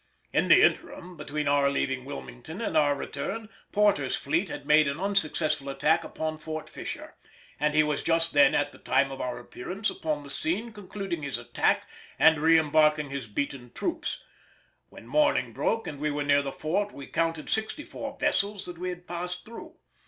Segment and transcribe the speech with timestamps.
[0.33, 4.99] In the interim between our leaving Wilmington and our return, Porter's fleet had made an
[4.99, 7.13] unsuccessful attack upon Fort Fisher,
[7.59, 11.21] and he was just then at the time of our appearance upon the scene concluding
[11.21, 11.87] his attack
[12.17, 14.23] and re embarking his beaten troops.
[14.89, 18.79] When morning broke and we were near the fort we counted sixty four vessels that
[18.79, 19.75] we had passed through.